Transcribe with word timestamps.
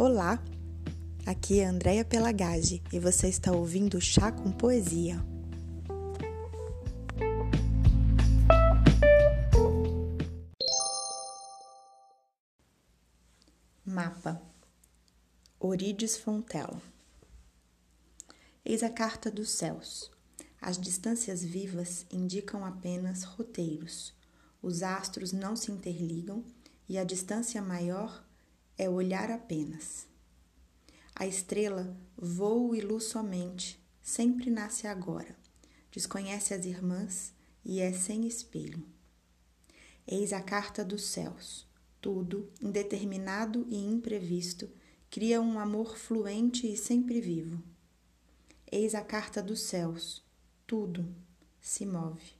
Olá, 0.00 0.40
aqui 1.26 1.58
é 1.58 1.66
Andréia 1.66 2.04
Pelagage 2.04 2.80
e 2.92 3.00
você 3.00 3.26
está 3.26 3.50
ouvindo 3.50 4.00
Chá 4.00 4.30
com 4.30 4.52
Poesia. 4.52 5.20
Mapa 13.84 14.40
Orides 15.58 16.16
Fontela 16.16 16.80
Eis 18.64 18.84
a 18.84 18.90
carta 18.90 19.32
dos 19.32 19.50
céus. 19.50 20.12
As 20.62 20.78
distâncias 20.78 21.42
vivas 21.42 22.06
indicam 22.12 22.64
apenas 22.64 23.24
roteiros. 23.24 24.14
Os 24.62 24.84
astros 24.84 25.32
não 25.32 25.56
se 25.56 25.72
interligam 25.72 26.44
e 26.88 26.96
a 26.96 27.02
distância 27.02 27.60
maior 27.60 28.27
é 28.78 28.88
olhar 28.88 29.30
apenas. 29.30 30.06
A 31.14 31.26
estrela 31.26 31.96
voa 32.16 32.78
e 32.78 32.80
luz 32.80 33.04
somente, 33.04 33.84
sempre 34.00 34.50
nasce 34.50 34.86
agora, 34.86 35.36
desconhece 35.90 36.54
as 36.54 36.64
irmãs 36.64 37.34
e 37.64 37.80
é 37.80 37.92
sem 37.92 38.26
espelho. 38.26 38.86
Eis 40.06 40.32
a 40.32 40.40
carta 40.40 40.84
dos 40.84 41.04
céus. 41.06 41.66
Tudo, 42.00 42.48
indeterminado 42.62 43.66
e 43.68 43.76
imprevisto, 43.76 44.70
cria 45.10 45.40
um 45.40 45.58
amor 45.58 45.98
fluente 45.98 46.72
e 46.72 46.76
sempre 46.76 47.20
vivo. 47.20 47.60
Eis 48.70 48.94
a 48.94 49.02
carta 49.02 49.42
dos 49.42 49.62
céus. 49.62 50.24
Tudo 50.66 51.12
se 51.60 51.84
move. 51.84 52.37